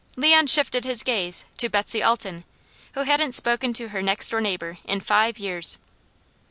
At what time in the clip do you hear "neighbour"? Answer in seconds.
4.41-4.79